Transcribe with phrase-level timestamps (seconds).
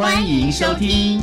[0.00, 1.20] 欢迎收听。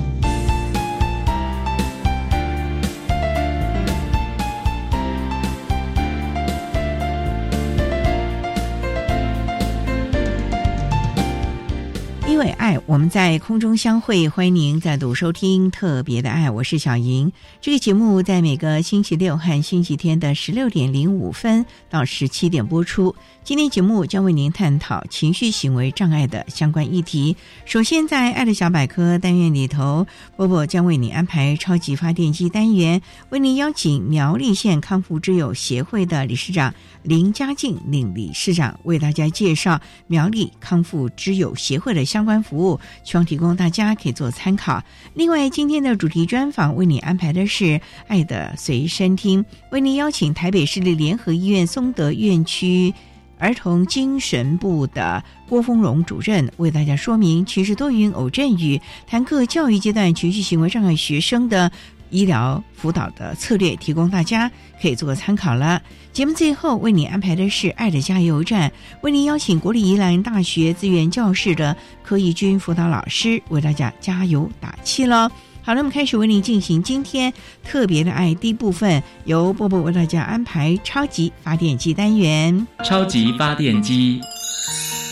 [12.38, 14.30] 对爱，我们在空中相会。
[14.30, 17.34] 欢迎您再度收听《特别的爱》，我是小莹。
[17.60, 23.16] 这个节目在每个星期六和星期天的十六点零五分到十七点播出。
[23.44, 27.36] 今天节目将为您探讨情绪行为障碍的相关议题。
[27.66, 36.72] 首先，在“爱的小百科”单元里头，波波将为你安排超级发电机单元，为您邀请苗栗县康复之友协会的理事长
[37.02, 44.84] 林家静令理事长为大家介绍苗栗康复之友协会的相关服务，希望提供大家可以做参考。
[45.14, 52.94] 另外，今天的主题专访为你安排的是“爱的随身听”，为您邀请台北市立联合医院松德院区。
[53.40, 61.72] 儿童精神部的郭丰荣主任为大家说明其实多云偶阵雨谈课教育阶段情绪行为障碍学生的
[62.10, 64.52] 医疗辅导的策略，提供大家
[64.82, 65.82] 可以做个参考了。
[66.12, 75.30] 节目最后为你安排的是爱的加油站，为您邀请国立宜兰大学资源教室的柯义军辅导老师为大家加油打气喽。
[75.62, 77.32] 好了，我们开始为您进行今天
[77.64, 82.66] 特别的爱第一部分，由波波为大家安排超级发电机单元。
[82.86, 84.22] 超级发电机，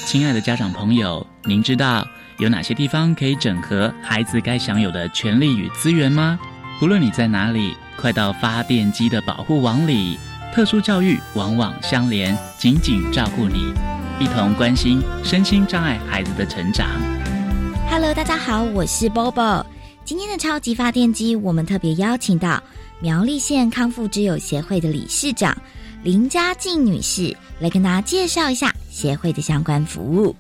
[0.08, 6.40] 亲爱的家长朋友，您知道有哪些地方可以整合孩子该享有的权利与资源吗？
[6.78, 10.19] 不论你在哪里，快到发电机的保护网里。
[10.53, 13.74] 特殊教育网网相连，紧紧照顾你，
[14.19, 16.90] 一同关心身心障碍孩子的成长。
[17.90, 19.66] Hello，大家好，我是 Bobo。
[20.03, 22.62] 今天的超级发电机，我们特别邀请到
[23.00, 25.57] 苗栗县康复之友协会的理事长
[26.03, 30.36] 林家静女士来跟大家介绍一下协会的相关服务。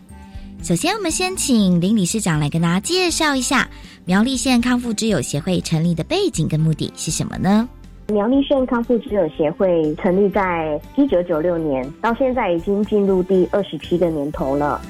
[0.65, 3.69] 首先，我们先请林理事长来跟大家介绍一下
[4.03, 7.69] 苗栗县康复之友协会成立的背景跟目的是什么呢？
[8.07, 14.81] 苗栗县康复之友协会成立在一九九六年，到现在已经进入第二十七个年头了。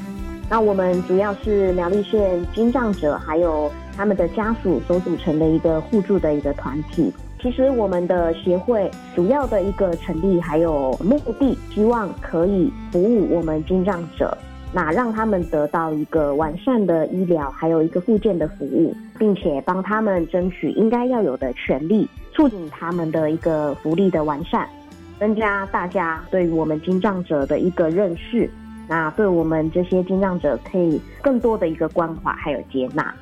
[0.50, 7.12] 那我们主要是苗栗县经障者还有他们的家属所组成的一个互助的一个团体。
[7.42, 14.38] 其实我们的协会主要的一个成立还有目的，希望可以服务我们经障者，
[14.76, 24.68] 那让他们得到一个完善的医疗，还有一个附件的服务，并且帮他们争取应该要有的权利，促进他们的一个福利的完善，
[25.18, 28.50] 增加大家对于我们经障者的一个认识。
[28.86, 33.16] 那对我们这些经障者，可以更多的一个关怀还有接纳。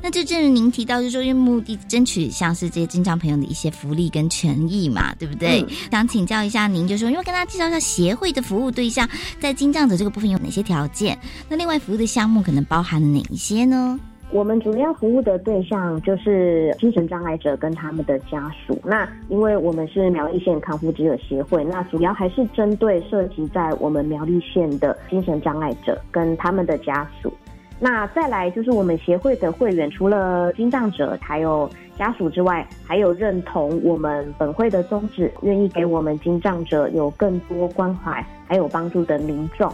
[0.00, 5.64] 那就正如您提到，就是说，因为目的争取像是这些经障朋友的一些福利跟权益嘛，对不对？
[5.90, 9.08] 想请教一下您，就说，因为跟大家介绍一下协会的服务对象，
[9.40, 11.18] 在经障者这个部分有哪些条件？
[11.48, 13.98] 那另外服务的项目可能包含了哪一些呢？
[14.30, 18.78] 我们主要服务的对象就是精神障碍者跟他们的家属。
[18.84, 27.32] 那因为我们是苗栗县康复之友协会，那主要还是针对涉及在我们苗栗县的精神障碍者跟他们的家属。
[27.80, 39.72] 那再来就是我们协会的会员，除了精障者还有家属之外，还有认同我们本会的宗旨，愿意给我们精障者有更多关怀还有帮助的民众。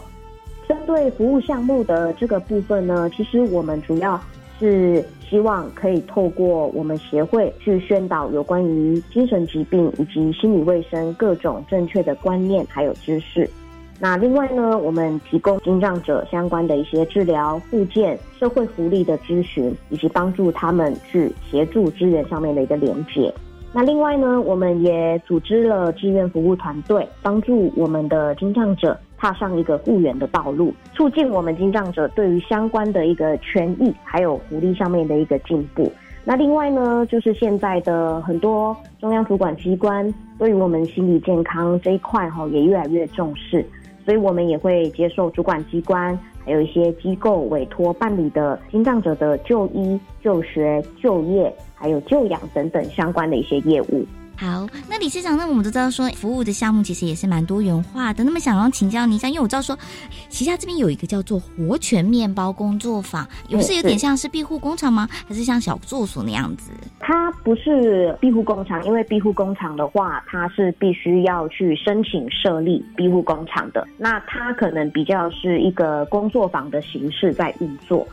[0.69, 4.21] 针对服务项目的这个部分呢，其实我们主要。
[4.61, 13.51] 是希望可以透过我们协会去宣导有关于精神疾病以及心理卫生各种正确的观念还有知识。
[14.01, 23.33] 那另外呢，我们提供精障者相关的一些治疗、附件、社会福利的咨询，以及帮助他们去协助资源上面的一个连接。
[23.73, 28.99] 那另外呢，我们也组织了志愿服务团队，帮助我们的精障者。
[29.17, 35.91] 踏上一个复原的道路，促进我们经障者对于相关的一个权益还有福利上面的一个进步。
[36.27, 43.65] 那另外呢，就是现在的很多中央主管机关对于我们心理健康这一块哈，也越来越重视，
[44.05, 54.05] 所以我们也会接受主管机关还有一些机构委托办理的心脏者的就医、就学、就业还有就养等等相关的一些业务。
[54.37, 58.25] 好，那理事长，那我们都知道说服务的项目其实也是蛮多元化的。
[58.25, 59.79] 那么想要请教您一下，因为我知道说
[60.29, 65.09] 旗下这边有一个叫做活泉面包工作坊，有是有点像是庇护工厂吗？
[65.29, 66.73] 还是像小作所那样子？
[66.99, 73.87] 它不是庇护工厂，因为庇护工厂的话，它是必须要去申请设立庇护工厂的。
[73.97, 78.07] 那它可能比较是一个工作坊的形式在运作。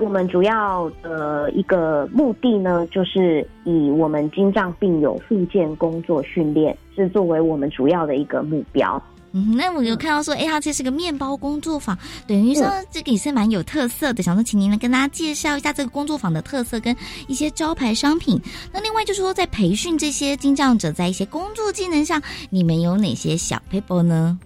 [0.00, 9.00] 我们主要的一个目的呢，就是以我们精障病友复健工作训练是作为我们主要的一个目标。
[9.32, 14.24] 嗯，那我有看到说，哎，它这是个面包工作坊，等于说这个也是蛮有特色的。
[14.24, 16.96] 想说，请您来跟大家介绍一下这个工作坊的特色跟
[17.28, 18.40] 一些招牌商品。
[18.72, 22.20] 那另外就是说，在培训这些精障者在一些工作技能上，
[22.50, 24.36] 你们有哪些小 paper 呢？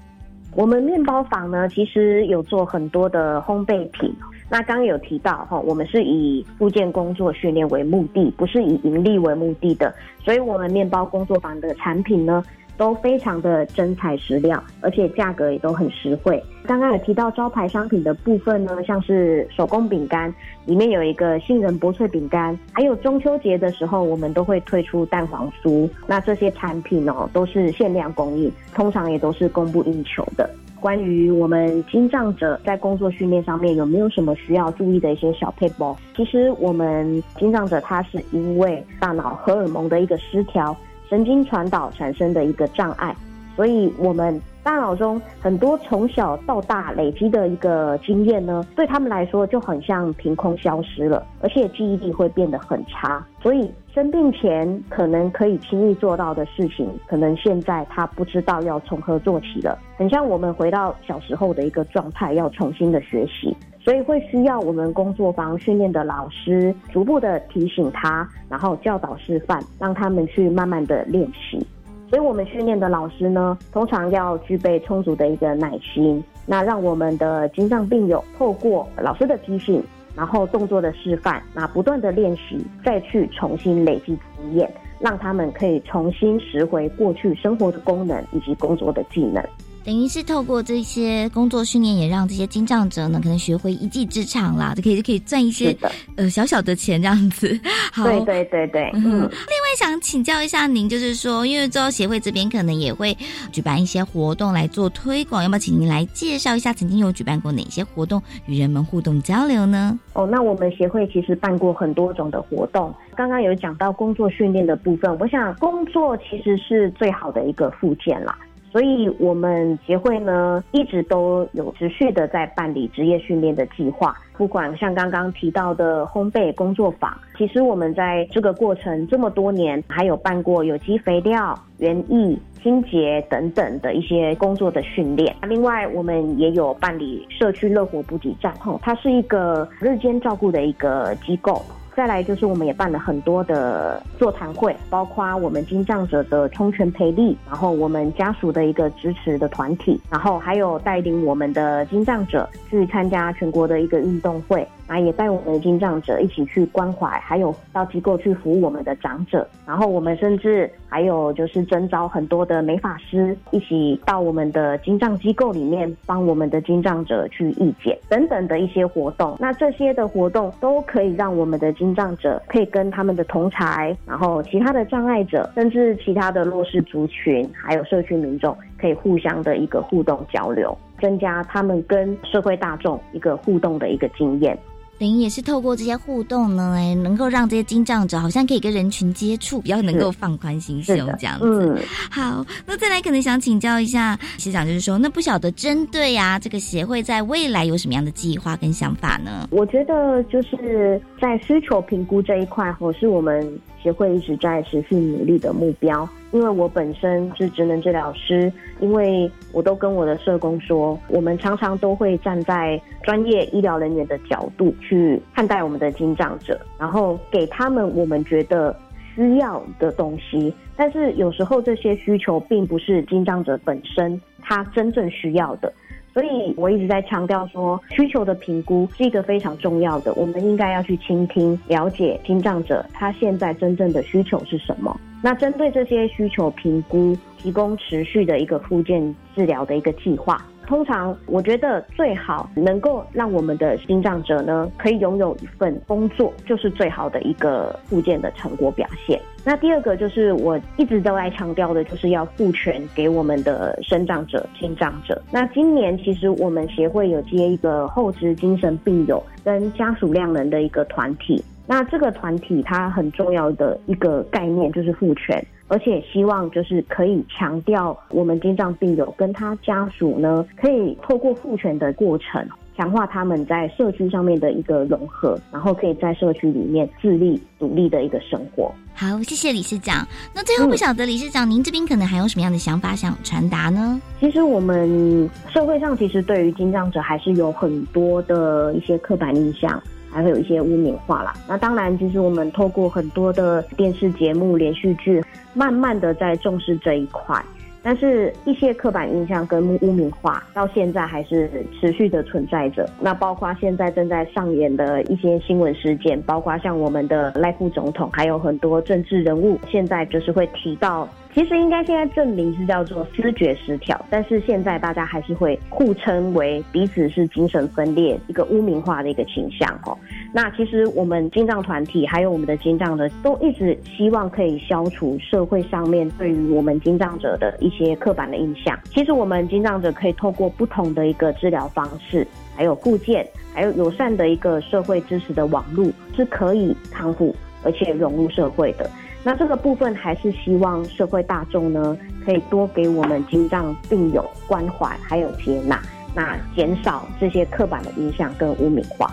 [0.55, 4.15] 我们面包坊呢，其实有做很多的烘焙品。
[4.55, 9.93] 那刚刚有提到哈，我们是以附件工作训练为目的，不是以盈利为目的的，
[10.23, 12.41] 所以我们面包工作坊的产品呢，
[12.77, 16.41] 都非常的真材实料，而且价格也都很实惠。
[16.65, 20.33] 刚刚有提到招牌商品的部分呢，像是手工饼干，
[20.67, 25.91] 里面有一个杏仁薄脆饼干，还有中秋节的时候，我们都会推出蛋黄酥。
[26.07, 30.49] 那这些产品哦，都是限量供应，通常也都是供不应求的。
[30.85, 35.97] 关于我们精障者在工作训练上面有没有什么需要注意的一些小配包？
[36.15, 40.77] 其实我们精障者他是因为大脑荷尔蒙的一个失调，
[41.09, 43.17] 神经传导产生的一个障碍，
[43.57, 44.41] 所以我们。
[44.65, 53.23] 大脑中很多从小到大累积的一个经验呢，对他们来说就很像凭空消失了，而且记忆力会变得很差。
[53.43, 59.79] 所以生病前可能可以轻易做到的事情，可能现在他不知道要从何做起了。
[59.99, 71.67] 很像我们回到小时候的一个状态，要重新的学习，所以会需要我们工作坊训练的老师逐步的提醒他，然后教导示范，让他们去慢慢的练习。
[72.15, 79.83] 所以我们训练的老师呢，通常要具备充足的一个耐心，那让我们的心脏病友透过老师的提醒，
[80.15, 89.45] 然后动作的示范，那不断的练习，再去重新累积经验，让他们可以重新拾回过去生活的功能以及工作的技能。
[89.85, 95.77] 等于是透过这些工作训练，也让这些精障者呢，可能学会一技之长啦，就可以就可以赚一些
[96.17, 97.59] 呃小小的钱这样子。
[97.93, 98.91] 好，对对对对。
[98.95, 99.03] 嗯。
[99.03, 103.17] 另外想请教一下您，就是说，因为周协会这边可能也会
[103.53, 109.99] 举办一些活动来做推广，要不要请您来介绍一下曾经有举办过哪些活动与人们互动交流呢？
[110.15, 112.95] 哦，那我们协会其实办过很多种的活动。
[113.15, 118.37] 刚刚有讲到工作训练的部分，我想工作其实是最好的一个附件啦。
[118.75, 135.33] 所以，我们协会呢一直都有持续的在办理职业训练的计划，不管像刚刚提到的烘焙工作坊，其实我们在这个过程这么多年，还有办过有机肥料、园艺、清洁等等的一些工作的训练。
[135.43, 141.63] 另外，我们也有办理社区乐活补给站，吼，它是一个日间照顾的一个机构。
[141.97, 154.67] 再来就是，我们也办了很多的座谈会，包括我们金障者的充权培力，然后我们家属的一个支持的团体，然后还有带领我们的金障者去参加全国的一个运动会。
[154.87, 159.49] 啊也带我们的精障者一起去关怀，还有到机构去服务我们的长者。
[159.65, 169.37] 然后我们甚至还有就是征召很多的美发师，一起到我们的精障机构里面帮我们的精障者去义剪等等的一些活动。
[169.41, 184.57] 那这些的活动都可以让我们的精障者可以跟他们的同才，然后其他的障碍者，甚至其他的弱势族群，还有社区民众，可以互相的一个互动交流，增加他们跟社会大众一个互动的一个经验。
[184.99, 191.79] 等于也是透过这些互动呢，哎，能够让这些精障者好像可以跟人群接触，比较能够放宽心胸这样子。
[192.11, 199.49] 好，那再来可能想请教一下学长，就是说，那不晓得针对啊这个协会在未来有什么样的计划跟想法呢？
[199.51, 206.09] 我觉得就是在需求评估这一块，或是我们协会一直在持续努力的目标。
[206.33, 208.51] 因为我本身是职能治疗师，
[208.81, 218.75] 因为我都跟我的社工说，我们常常都会站在专业医疗人员的角度去看待我们的精障者，然后给他们我们觉得
[219.15, 220.53] 需要的东西。
[220.77, 225.73] 但是有时候这些需求并不是精障者本身他真正需要的，
[226.15, 234.97] 所以我一直在强调说，需求的评估是一个非常重要的，我们应该要去倾听、了解听障者他现在真正的需求是什么。
[235.21, 240.41] 那针对这些需求评估，提供持续的一个复健治疗的一个计划。
[240.67, 249.21] 通常，我觉得最好能够让我们的心脏者呢，可以拥有一份工作，就是最好的一个复健的成果表现。
[249.45, 255.21] 那第二个就是我一直都在强调的，就是要赋权给我们的生长者、心脏者。
[255.31, 261.45] 那今年其实我们协会有接一个后肢精神病友跟家属量人的一个团体。
[261.67, 265.43] 那这个团体它很重要的一个概念就是赋权。
[265.69, 278.73] 而且希望就是可以强调我们心脏病友跟他家属呢，可以透过复权的过程，强化他们在社区上面的一个融合，然后可以在社区里面自立独立的一个生活。
[278.95, 280.07] 好，谢谢理事长。
[280.35, 284.01] 那最后不晓得理事长您这边可能还有什么样的想法想传达呢？
[284.21, 289.83] 其实我们社会上其实对于心脏者还是有很多的一些刻板印象。
[290.15, 291.35] 还会有一些污名化啦。
[291.49, 295.21] 那当然，其实我们透过很多的电视节目、连续剧，
[295.53, 297.45] 慢慢的在重视这一块。
[297.83, 302.89] 但是，一些刻板印象跟污名化到现在还是持续的存在着。
[302.99, 311.07] 那包括现在正在上演的一些新闻事件，包括像我们的赖副总统，还有很多政治人物，现在就是会提到。
[311.35, 319.99] 其实应该现在证明是叫做思觉失调，但是现在大家还是会互称为彼此是精神分裂，一个污名化的一个倾向哦。
[320.33, 328.79] 那其实我们金藏团体还有我们的金藏者都一直希望可以消除社会上面对于我们金藏者的一些刻板的印象。
[328.85, 332.25] 其实我们金藏者可以透过不同的一个治疗方式，
[332.55, 338.89] 还有固健，还有友善的一个社会支持的网络，是可以康复而且融入社会的。
[339.27, 345.81] 那这个部分还是希望社会大众呢，可以多给我们心脏病友关怀，还有接纳，
[346.15, 349.11] 那减少这些刻板的印象跟污名化。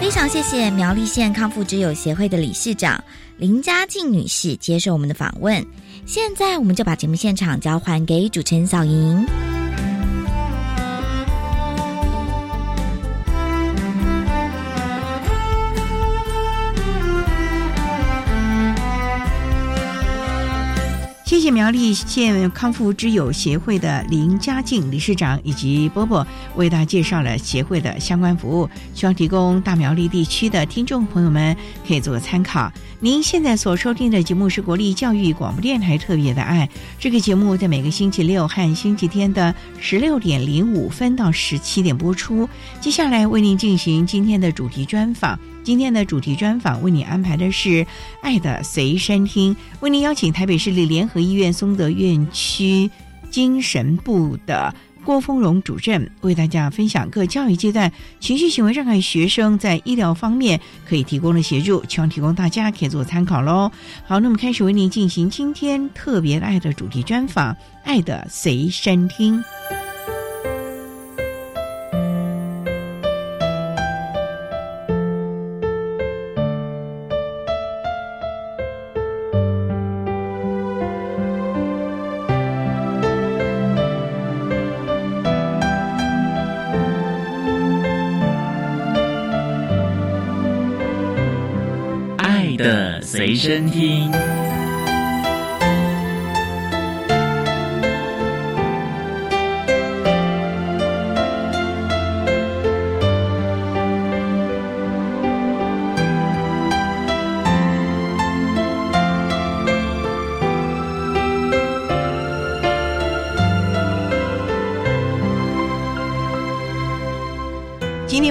[0.00, 3.02] 非常谢谢苗栗县康复之友协会的理事长
[3.36, 5.62] 林嘉静女士接受我们的访问。
[6.06, 9.26] 现在我们就把节目现场交还给主持人小莹。
[21.46, 26.26] 谢苗栗县康复之友协会的林家静理事长以及波波
[26.56, 32.72] 为大家介绍了协会的相关服务，希望提供大苗栗地区的听众朋友们可以做个参考。
[32.98, 42.48] 您现在所收听的节目是国立教育广播电台特别的爱，这个节目在每个星期六和星期天的十六点零五分到十七点播出。
[42.80, 45.38] 接下来为您进行今天的主题专访。
[45.66, 47.68] 今天的主题专访为你安排的是
[48.22, 52.88] 《爱的随身听》，为您邀请台北市立联合医院松德院区
[53.32, 54.72] 精神部的
[55.04, 63.68] 郭丰荣主任为大家分享各教育阶段情绪行为障碍学生在医疗方面可以提供的协助，希望提供大家可以做参考喽。
[64.06, 69.36] 好，那么开始为您进行今天特别爱的主题专访，《爱的随身听》。
[93.26, 94.35] 随身听。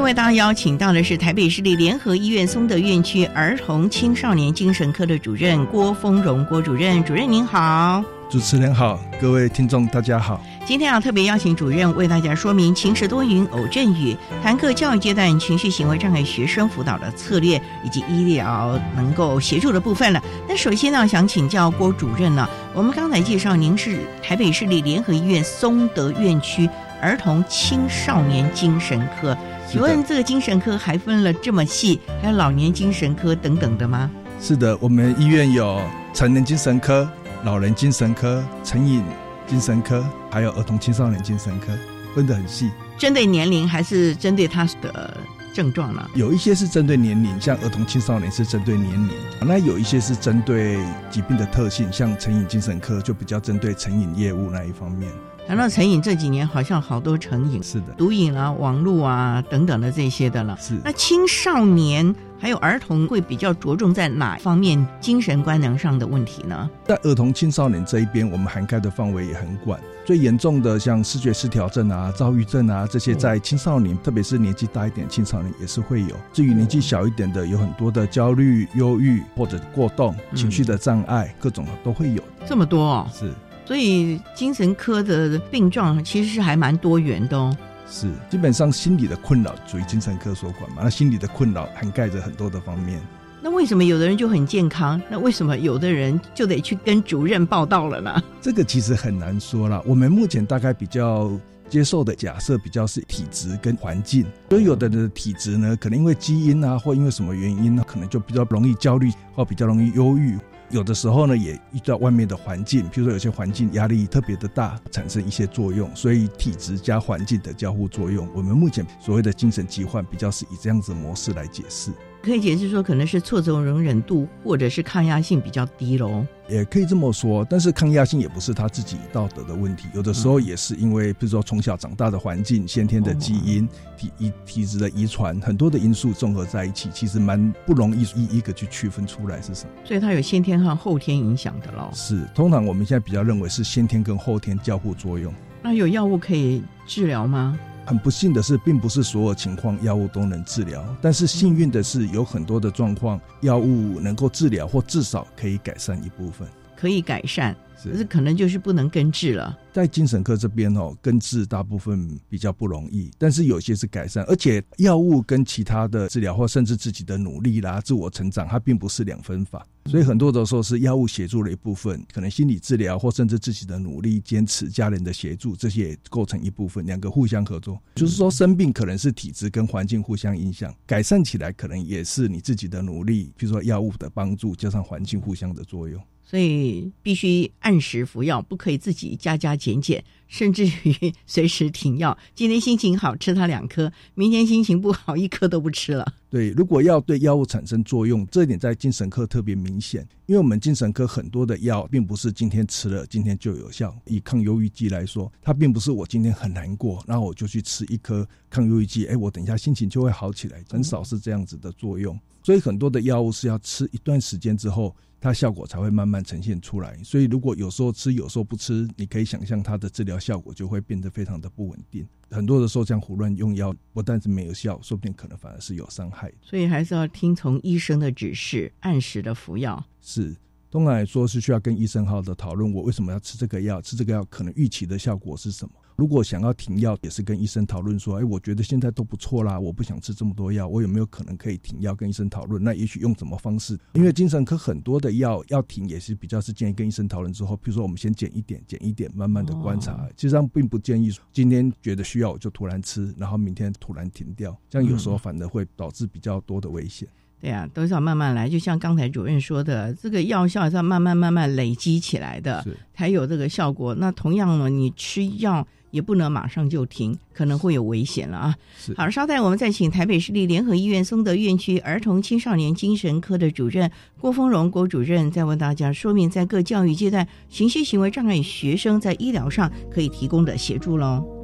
[0.05, 10.39] 为大家邀请到的是台北市立联合医院松德院区儿童青少年精神科的主任郭丰荣郭主任，主任您好，主持人好，各位听众大家好。
[10.63, 20.21] 今天要特别邀请主任为大家说明晴时多云偶阵雨，谈课教育阶段情绪行为障碍学生辅导的策略以及医疗能够协助的部分了。
[20.47, 26.69] 那首先呢，想请教郭主任呢，我们刚才介绍您是台北市立联合医院松德院区
[27.01, 29.35] 儿童青少年精神科。
[29.75, 34.09] 请问这个精神科还分了这么细，还有老年精神科等等的吗？
[34.39, 35.81] 是的，我们医院有
[36.13, 37.05] 成人精神科、
[37.43, 39.03] 老人精神科、成瘾
[39.45, 40.01] 精神科，
[40.31, 41.73] 还有儿童青少年精神科，
[42.15, 42.71] 分得很细。
[42.97, 45.17] 针对年龄还是针对他的
[45.55, 46.05] 症状呢？
[46.15, 50.77] 有一些是针对年龄，像儿童青少年是针对年龄；那有一些是针对
[51.09, 55.09] 疾病的特性，像成瘾精神科就比较针对成瘾业务那一方面。
[55.47, 60.57] 谈到成瘾，这几年好像好多成瘾，是的，毒瘾啊、网络啊等等的这些的了。
[60.59, 62.13] 是那青少年
[62.45, 66.69] 还有儿童会比较着重在哪方面精神官能上的问题呢？
[66.85, 69.79] 在儿童青少年这一边，我们涵盖的范围也很广。
[70.05, 76.15] 最严重的像视觉失调症啊、躁郁症啊这些，在青少年，特别是年纪大一点青少年也是会有。
[76.31, 82.21] 至于年纪小一点的，有很多的焦虑、忧郁或者过动、情绪的障碍，各种都会有。
[82.45, 83.33] 这么多哦，是。
[83.65, 87.57] 所以精神科的病状其实是还蛮多元的哦。
[87.87, 90.77] 是，基本上心理的困扰属于精神科所管嘛？
[90.83, 92.99] 那心理的困扰涵盖着很多的方面。
[93.41, 94.99] 那为什么有的人就很健康？
[95.07, 98.23] 那为什么有的人就得去跟主任报道了呢？
[98.41, 99.83] 这个其实很难说了。
[99.85, 101.31] 我们目前大概比较
[101.69, 104.25] 接受的假设比较是体质跟环境。
[104.49, 110.39] 所以有的人的体质呢，可能因为基因啊，或因为什么原因呢，可能就比较容易焦虑，或比较容易忧郁。
[110.69, 118.27] 有的时候呢，也遇到外面的环境，比如说有些环境压力特别的大，产生一些作用，所以体质加环境的交互作用。
[118.33, 121.91] 我们目前所谓的精神疾患，比较是以这样子模式来解释。
[122.25, 126.25] 可以解释说，可能是挫折容忍度或者是抗压性比较低喽。
[126.47, 133.67] 也可以这么说，但是抗压性也不是他自己道德的问题，有的时候也是因为，比如说从小长大的环境、先天的基因、
[133.97, 139.69] 体遗体质的遗传，很多的因素综合在一起，其实蛮不容易一一个去区分出来是什么。
[139.83, 141.89] 所以它有先天和后天影响的喽。
[141.93, 145.33] 是，通常我们现在比较认为是先天跟后天交互作用。
[145.63, 147.57] 那有药物可以治疗吗？
[147.85, 156.47] 很不幸的是，并不是所有情况药物都能治疗，但是幸运的是，有很多的状况药物能够治疗，或至少可以改善一部分。
[156.75, 157.55] 可以改善，
[157.93, 159.57] 是可能就是不能根治了。
[159.73, 169.67] 在精神科这边哦，根治大部分比较不容易，但是有些是改善，而且药物跟其他的治疗或甚至自己的努力啦、自我成长，它并不是两分法。
[169.87, 177.79] 所以很多的时候是药物协助的一部分，可能心理治疗或甚至自己的努力、坚持、家人的协助，这些也构成一部分，两个互相合作。
[177.95, 186.01] 就是说，生病可能是体质跟环境互相影响，改善起来可能也是你自己的努力，比如说药物的帮助加上环境互相的作用。
[186.25, 192.17] 所以必须按时服药，不可以自己加加减减，甚至于 随时停药。
[192.33, 196.13] 今天心情好吃它两颗，明天心情不好一颗都不吃了。
[196.31, 203.95] 对，如果要对药物产生作用，这一点在精神科特别明显，因为我们精神科很多的药并不是今天吃了今天就有效。
[204.05, 212.19] 以抗忧郁剂来说，它并不是我今天很难过，然后我就去吃一颗抗忧郁剂，哎，我等一下心情就会好起来，很少是这样子的作用。
[212.43, 214.93] 所以很多的药物是要吃一段时间之后。
[215.25, 222.07] 它效果才会慢慢呈现出来，所以如果有时候吃，有时候不吃，你可以想象它的治疗效果就会变得非常的不稳定。
[222.29, 226.31] 很多的时候这样胡乱用药，不但是没有效，说不定可能反而是有伤害。
[226.43, 229.83] 所以还是要听从医生的指示，按时的服药。
[229.99, 230.35] 是，
[230.69, 235.73] 通常来说是需要跟医生好好的讨论，我为什么要吃这个药，吃这个药可能预期的效果是什么。
[235.95, 241.95] 如果想要停药，也是跟医生讨论说，哎，我觉得现在都不错啦，我不想吃这么多药，我有没有可能可以停药？
[241.95, 243.79] 跟医生讨论，那也许用什么方式？
[243.93, 250.07] 因为精神科很多的药要停，也是比较是建议跟医生讨论之后，比如说我们先减一点，减一点，慢慢的观察。
[250.17, 257.07] 其实上并不建议今天觉得需要我就突然吃，然后明天突然停掉，这样有时候反而会导致比较多的危险。
[257.45, 263.93] 对呀，都是要慢慢来，就像刚才主任说的，这个药效是要慢慢慢慢累积起来的，才有这个效果。
[263.93, 265.67] 那同样呢，你吃药。
[265.91, 268.55] 也不能马上就停，可能会有危险了啊！
[268.97, 281.34] 好，稍待，我们再请台北市立联合医院松德院区儿童青少年精神科的主任郭丰荣郭主任，再为大家说明在各教育阶段情绪行为障碍学生在医疗上可以提供的协助喽。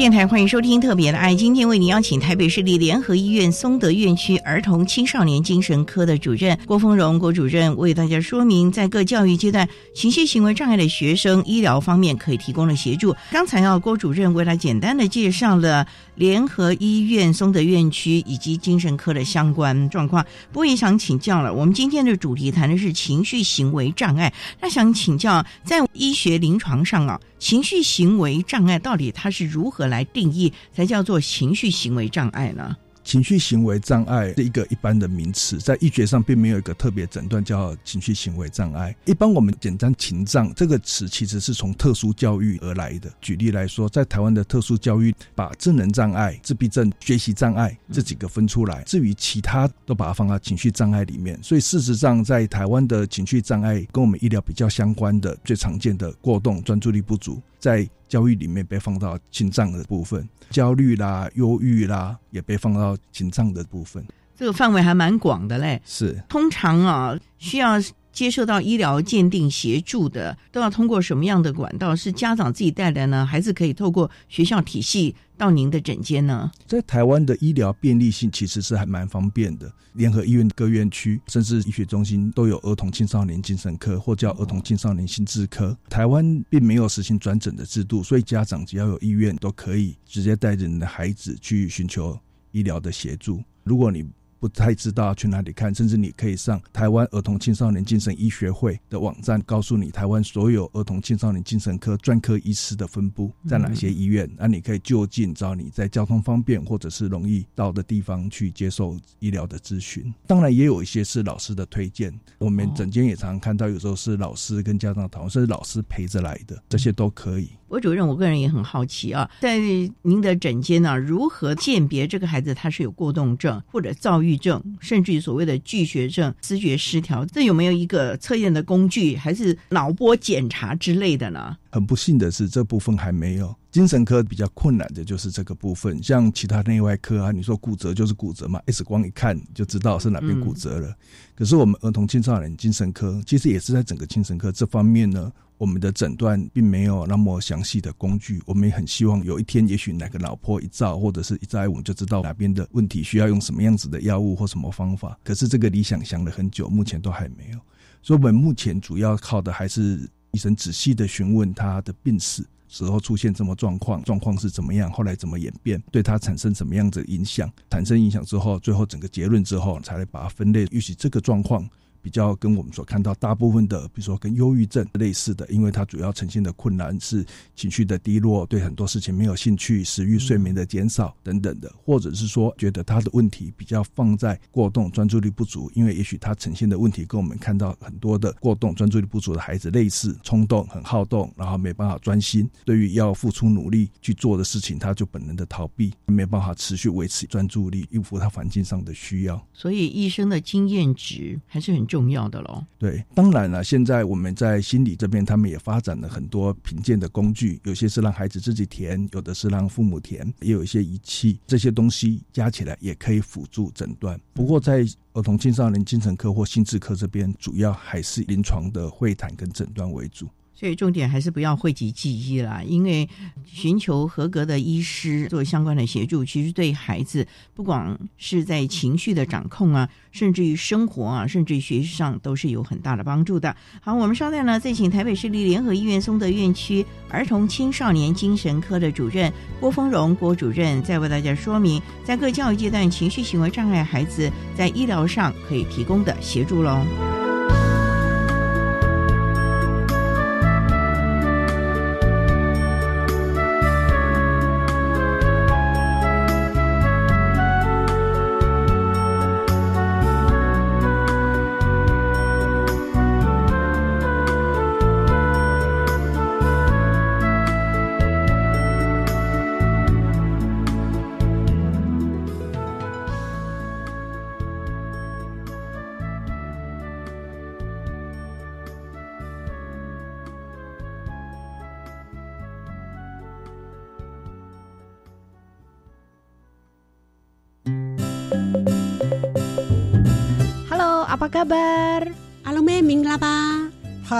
[0.00, 13.14] 电台欢迎收听《特别的爱》，今天为您邀请台北市立联合医院松德院区儿童青少年精神科的主任郭峰荣郭主任为大家说明，在各教育阶段情绪行为障碍的学生医疗方面可以提供的协助。
[13.30, 20.24] 刚才啊，郭主任为他简单的介绍了联合医院松德院区以及精神科的相关状况。
[20.50, 24.32] 不过也想请教了，我们今天的主题谈的是情绪行为障碍，
[24.62, 27.20] 那想请教在医学临床上啊。
[27.40, 32.76] 情绪行为障碍到底它是如何来定义才叫做情绪行为障碍呢？
[33.10, 38.94] 情绪行为障碍是一个一般的名词，在医学上并没有一个特别诊断叫情绪行为障碍。
[39.04, 43.10] 一般我们简单“情障”这个词其实是从特殊教育而来的。
[43.20, 51.36] 举例来说，在台湾的特殊教育，把智能障碍、自闭症、学习障碍这几个分出来，至于其他都把它放到情绪障碍里面。
[51.42, 60.28] 所以事实上，在台湾的情绪障碍跟我们医疗比较相关的、最常见的过动、专注力不足，在教育里面被放到心脏的部分。
[60.50, 64.04] 焦虑啦、忧郁啦，也被放到紧张的部分。
[64.36, 65.80] 这个范围还蛮广的嘞。
[65.84, 67.76] 是，通常啊，需要
[68.12, 71.94] 接受到医疗鉴定协助的，都要通过什么样的管道？
[71.94, 75.14] 是家长自己带来呢，还是可以透过学校体系？
[75.40, 76.50] 到您的诊间呢？
[76.66, 79.72] 在台湾的医疗便利性其实是还蛮方便的。
[79.94, 85.74] 联合医院各院区，甚至医学中心都有儿童青少年精神科，或叫儿童青少年心智科。
[85.88, 92.20] 台湾并没有实行转诊的制度，所以家长只要有意愿，都可以直接带着你的孩子去寻求
[92.52, 93.42] 医疗的协助。
[93.64, 94.06] 如果你
[94.40, 110.12] 不太知道去哪里看，甚至你可以上台湾儿童青少年精神医学会的网站，告诉你台湾所有儿童青少年精神科专科医师的分布在哪些医院，那你可以就近找你在交通方便或者是容易到的地方去接受医疗的咨询。
[110.26, 117.50] 当然，也有一些是老师的推荐，我们诊间也常常看到，有时候是老师跟家长讨论，甚至老师陪着来的，这些都可以。
[117.68, 119.58] 我主任，我个人也很好奇啊，在
[120.02, 127.24] 您的诊间呢，如何鉴别这个孩子他是有过动症或者躁郁症，甚至于所谓的拒绝症、思觉失调？
[127.26, 131.56] 这有没有一个测验的工具，还是脑波检查之类的呢？
[131.70, 133.54] 很不幸的是，这部分还没有。
[133.70, 140.92] 精神科比较困难的就是这个部分，像其他内外科啊，你说骨折就是骨折嘛，X 光一看就知道是哪边骨折了。
[141.36, 145.30] 可是我们儿童青少年精神科，其实也是在整个精神科这方面呢。
[145.60, 155.18] 我们的诊断并没有那么详细的工具，我们也很希望有一天，也许哪个脑波一照或者是一照，我们就知道哪边的问题需要用什么样子的药物或什么方法。
[155.22, 157.58] 可是这个理想想了很久，目前都还没有。
[158.00, 170.66] 所以我们目前主要靠的还是医生仔细的询问他的病史时候出现什么状况，状况是怎么样，后来怎么演变，对他产生什么样子影响，产生影响之后，最后整个结论之后，才来把它分类。
[170.70, 171.68] 也许这个状况。
[172.02, 199.46] 比较跟我们所看到大部分的，比如说跟忧郁症类似的，因为它主要呈现的困难是情绪的低落，对很多事情没有兴趣，食欲、睡眠的减少等等的，或者是说觉得他的问题比较放在过动、专注力不足，因为也许他呈现的问题跟我们看到很多的过动、专注力不足的孩子类似，冲动、很好动，然后没办法专心，对于要付出努力去做的事情，他就本能的逃避，没办法持续维持专注力，应付他环境上的需要。
[199.52, 201.89] 所以医生的经验值还是很。
[201.90, 214.18] 重要的喽，对，当然了，现在我们在心理这边，他们也发展了很多评鉴的工具，有些是让孩子自己填，有的是让父母填，也有一些仪器，这些东西加起来也可以辅助诊断。
[214.32, 220.28] 不过在儿童青少年精神科或心智科这边，主要还是临床的会谈跟诊断为主。
[220.60, 223.08] 所以重点还是不要讳疾忌医啦，因为
[223.46, 233.56] 寻求合格的医师做相关的协助，其实对孩子不光是在情绪的掌控啊，甚至于生活啊，甚至于学习上都是有很大的帮助的。
[233.80, 246.84] 好，我们稍待呢，再请台北市立联合医院松德院区儿童青少年精神科的主任郭丰荣郭主任，再为大家说明在各教育阶段情绪行为障碍孩子在医疗上可以提供的协助喽。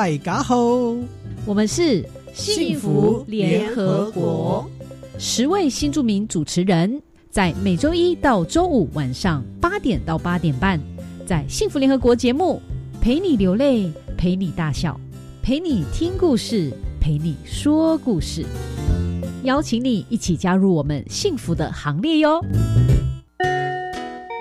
[0.00, 0.56] 大家好
[1.44, 4.66] 我们是幸福联合国。
[5.18, 10.80] 十位新著名主持人，在每周一到周五晚上八点到八点半，
[11.26, 12.62] 在幸福联合国节目
[12.98, 14.98] 陪你流泪，陪你大笑，
[15.42, 18.46] 陪你听故事，陪你说故事，
[19.42, 22.42] 邀请你一起加入我们幸福的行列哟！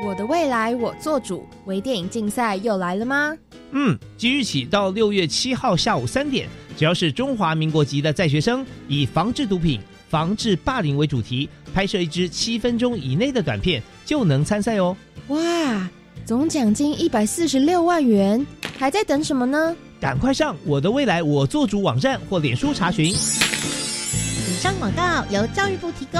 [0.09, 3.37] 我的未来我做主，微电影竞赛又来了吗？
[3.69, 14.97] 嗯，即日起到六月七号下午三点，只要是中华民国籍的在学生，以防治毒品、防治霸凌为主题，拍摄一支七分钟以内的短片，就能参赛哦。
[15.27, 15.87] 哇，
[16.25, 18.43] 总奖金一百四十六万元，
[18.79, 19.75] 还在等什么呢？
[20.01, 23.11] 赶快上我的未来我做主网站或脸书查询。
[23.11, 26.19] 以上广告由教育部提供。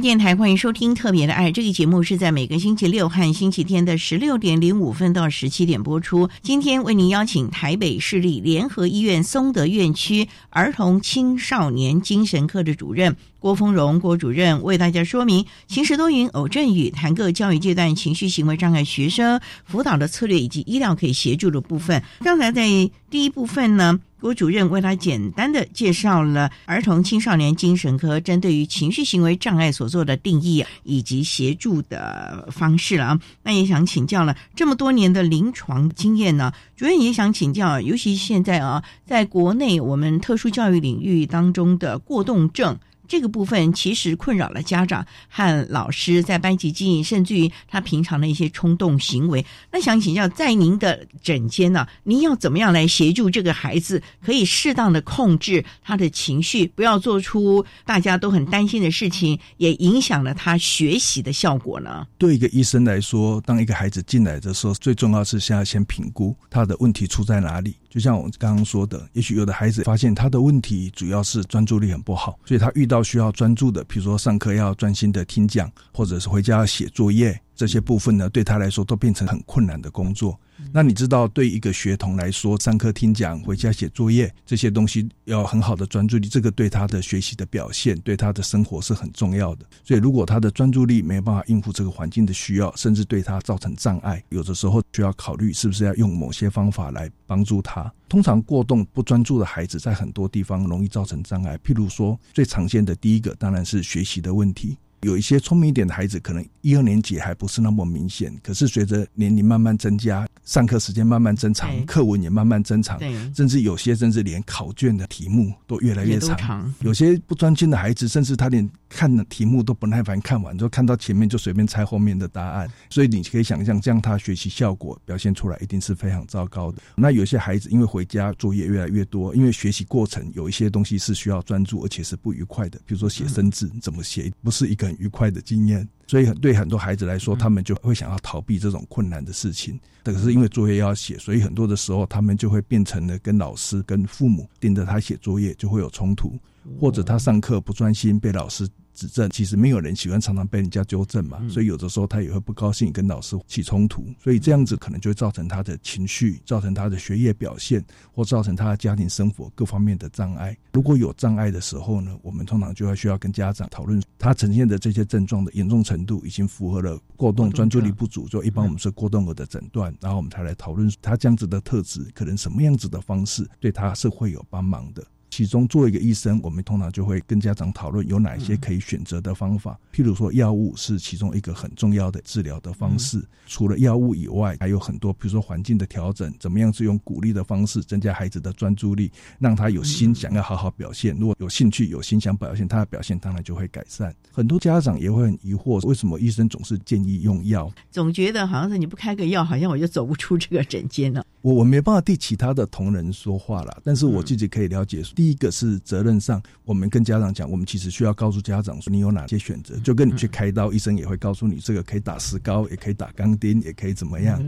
[0.00, 6.28] 电台欢迎收听《特别的爱》这个节目，是在每个星期六和星期天的十六点零五分到十七点播出。
[6.40, 13.16] 今天为您邀请台北市立联合医院松德院区儿童青少年精神科的主任。
[13.40, 22.02] 郭丰荣郭主任为大家说明情时多云偶阵雨，谈个教育阶段情绪行为障碍学生辅导的策略以及医疗可以协助的部分。
[22.18, 22.66] 刚才在
[23.10, 33.20] 第一部分呢，郭主任为他简单的介绍了儿童青少年精神科针对于情绪行为障碍所做的定义以及协助的方式了啊。
[33.42, 42.78] 那也想请教了这么多年的临床经验呢，主任也想请教，尤其现在啊，在国内我们特殊教育领域当中的过动症。
[43.08, 49.44] 这个部分其实困扰了家长和老师在班级经营，甚至于他平常的一些冲动行为。
[49.72, 62.06] 那想请教，在您的诊间呢，您要怎么样来协助这个孩子，可以适当的控制他的情绪，不要做出大家都很担心的事情，也影响了他学习的效果呢？
[62.18, 67.74] 对一个医生来说，当一个孩子进来的时候，最重要是先要先评估他的问题出在哪里。
[67.88, 77.40] 就像我刚刚说的，也许有的孩子发现他的问题主要是专注力很不好，所以他遇到需要专注的，比如说上课要专心的听讲，或者是回家要写作业。
[77.58, 80.38] 这些部分呢，对他来说都变成很困难的工作。
[80.72, 89.66] 那你知道，对一个学童来说，上课听讲、回家写作业这些东西要很好的专注力，这个对他的学习的表现、对他的生活是很重要的。
[89.82, 97.92] 所以，如果他的专注力没有办法应付这个环境的需要，甚至对他造成障碍，有的时候需要考虑是不是要用某些方法来帮助他。
[98.08, 104.76] 通常过动不专注的孩子，在很多地方容易造成障碍，譬如说最常见的第一个当然是学习的问题。
[105.02, 112.98] 有一些聪明一点的孩子，可能一二年级还不是那么明显，可是随着年龄慢慢增加，上课时间慢慢增长，课文也慢慢增长，
[113.34, 116.74] 甚至有些甚至连考卷的题目都越来越长。
[116.80, 122.68] 有些不专心的孩子，甚至他连看的题目都不耐烦看完，就看到前面就随便猜后面的答案。
[122.90, 126.82] 所以你可以想象，这样他学习效果表现出来一定是非常糟糕的。
[126.96, 134.87] 那有些孩子因为回家作业越来越多，因为学习过程有一些东西是需要专注，而且是不愉快的，比如说写生字，怎么写不是一个。
[134.88, 139.78] 很愉快的经验，所以对很多孩子来说，他们就会想要逃避这种困难的事情。
[140.02, 146.38] 可是因为作业要写，所以很多的时候，他们就会变成了跟老师、跟父母盯着他写作业，就会有冲突，
[146.80, 148.66] 或者他上课不专心，被老师
[148.98, 160.56] 指正，其实没有人喜欢常常被人家纠正嘛，所以有的时候他也会不高兴，跟老师起冲突，所以这样子可能就会造成他的情绪，造成他的学业表现，或造成他的家庭生活各方面的障碍。
[160.72, 175.06] 如果有障碍的时候呢，我们通常就要需要跟家长讨论他呈现的这些症状的严重程度，已经符合了过动专注力不足，就一般我们是过动儿的诊断，然后我们才来讨论他这样子的特质，可能什么样子的方式对他是会有帮忙的。
[175.30, 179.78] 其中，作为一个医生，我们通常就会跟家长讨论有哪一些可以选择的方法。
[179.92, 183.22] 譬如说，药物是其中一个很重要的治疗的方式。
[183.46, 191.16] 除了药物以外，还有很多，比如说环境的调整，怎么样是用鼓励的方式增加孩子的专注力，让他有心想要好好表现。
[191.18, 194.14] 如果有兴趣、有心想表现，他的表现当然就会改善。
[194.32, 197.70] 很多家长也会很疑惑，为什么医生总是建议用药？
[197.90, 201.24] 总觉得好像是你不开个药，好像我就走不出这个诊间了。
[201.42, 205.02] 我我没办法替其他的同仁说话了，但是我自己可以了解。
[205.18, 214.40] 第一个是责任上，我们跟家长讲，我们其实需要告诉家长说，你有哪些选择，就跟你去开刀，医生也会告诉你，这个可以打石膏，也可以打钢钉，也可以怎么样。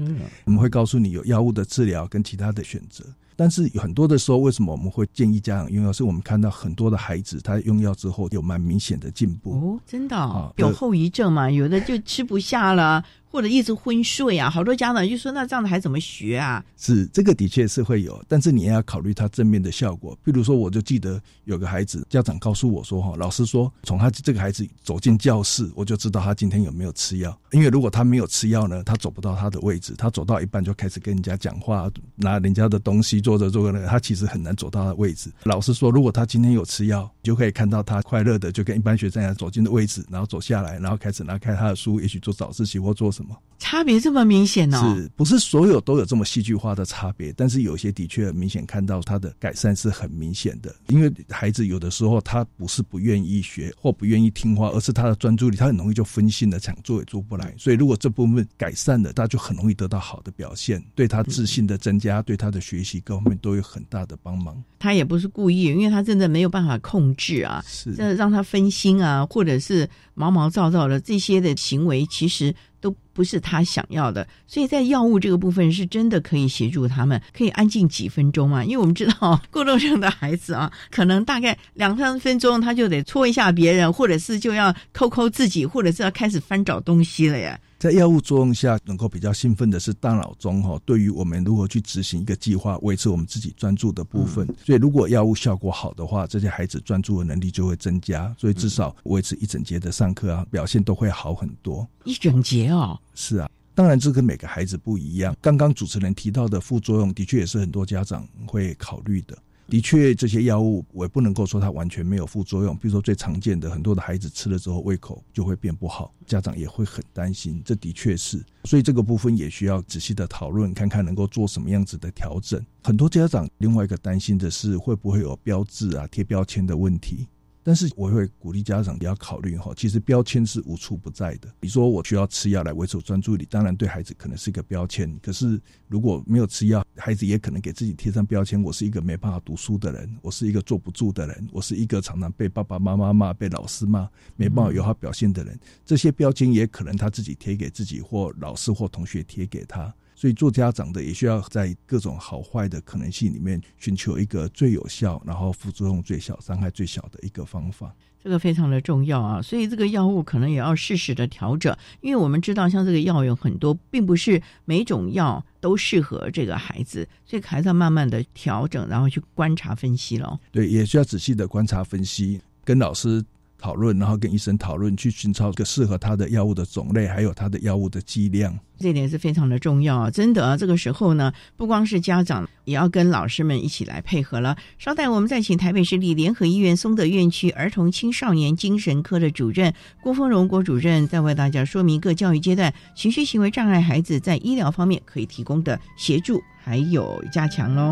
[0.45, 3.05] 我们会告诉你有药物的治疗跟其他的选择。
[3.41, 5.91] 但是很多的时候，为什么我们会建议家长用药？
[5.91, 11.51] 是我们看到很多的孩子，他用药之后有蛮明显的进步哦，真的有后遗症嘛？
[11.51, 13.03] 有的就吃不下了。
[13.33, 20.19] 或者一直昏睡啊，好多家长就说：“那这样子还怎么学啊？”是这个的确是会有，但是你也要考虑他正面的效果。
[20.25, 27.39] 比如说，我就记得有个孩子，家长告诉我说：“哈，老师说从他这个孩子走进教室，我就知道他今天有没有吃药。
[27.53, 35.31] 因为如果他没有吃药呢，他走不到他的位置，他走到一半就开始跟人家讲话，拿人家的东西做着做着，他其实很难走到他的位置。
[35.45, 44.97] 老师说，如果他今天有吃药，就可以看到他快乐的就跟一般学生一样走进的位置，然后走下来，然后开始拿开他的书，也许做早自习或做什么。”差别这么明显哦？
[44.97, 47.31] 是不是所有都有这么戏剧化的差别？
[47.37, 50.75] 但是有些的确明显看到他的改善是很明显的。
[50.89, 57.55] 因为孩子有的时候他不是不愿意学或不愿意听话，而是他的专注力他很容易就分心了，想做也做不来。
[57.59, 64.63] 所以如果这部分改善了，他就很容易得到好的表现，对他自信的增加，对他的学习各方面都有很大的帮忙。
[64.79, 72.55] 他也不是故意，因为他真的没有办法控制啊，是这让他分心啊，或者是毛毛躁躁的这些的行为，其实。
[72.83, 78.65] 都不是他想要的，所以在药物这个部分是真的可以协助他们，可以安静几分钟嘛？
[78.65, 87.59] 因为我们知道 过动症的孩子啊，可能大概两三分钟他就得戳一下别人，或者是就要抠抠自己，或者是要开始翻找东西了呀。
[87.79, 94.47] 在药物作用下，能够比较兴奋的是大脑中哈，对于我们如何去执行一个计划、维持我们自己专注的部分。
[94.63, 98.35] 所以，如果药物效果好的话，这些孩子专注的能力就会增加。
[98.39, 101.89] 所以，至少维持一整节的上课啊，表现都会好很多。
[102.05, 105.37] 一整节哦，是啊，当然这跟每个孩子不一样。
[105.43, 109.37] 刚刚主持人提到的副作用，的确也是很多家长会考虑的。
[109.69, 112.75] 的确，这些药物我也不能够说它完全没有副作用。
[112.75, 117.63] 比如说最常见的，很多的孩子吃了之后胃口就会变不好，家长也会很担心。
[117.65, 122.61] 这的确是，所以这个部分也需要仔细的讨论，看看能够做什么样子的调整。
[122.83, 127.29] 很多家长另外一个担心的是，会不会有标志啊、贴标签的问题。
[127.63, 131.49] 但是我会鼓励家长也要考虑哈，其实标签是无处不在的。
[131.61, 135.19] 你说我需要吃药来维持专注力，当然对孩子可能是一个标签。
[135.23, 145.59] 可是如果没有吃药，孩子也可能给自己贴上标签：我是一个没办法读书的人，我是一个坐不住的人，我是一个常常被爸爸妈妈骂、被老师骂、没办法有好表现的人。
[145.85, 149.95] 这些标签也可能他自己贴给自己，或老师或同学贴给他。
[150.21, 157.91] 所以做家长的也需要在各种好坏的可能性里面寻求一个最有效，然后副作用最小、伤害最小的一个方法。
[158.23, 159.41] 这个非常的重要啊！
[159.41, 170.39] 所以这个药物可能也要适时的调整，因为我们知道像这个药有很多，并不是每种药都适合这个孩子，所以还是要慢慢的调整，然后去观察分析了。
[170.53, 173.25] 对，也需要仔细的观察分析，跟老师。
[173.61, 180.11] 讨论，然后跟医生讨论，去寻找一个适合他的药物的种类，还有他的药物的剂量，这点是非常的重要啊！
[180.11, 184.57] 真的，这个时候呢，不光是家长，也要跟老师们一起来配合了。
[184.79, 197.91] 稍待，我们再请台北市立联合医院松德院区儿童青少年精神科的主任郭峰荣郭主任，再为大家说明各教育阶段情绪行为障碍孩子在医疗方面可以提供的协助还有加强喽。